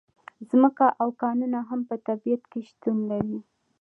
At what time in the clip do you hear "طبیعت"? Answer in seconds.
2.07-2.43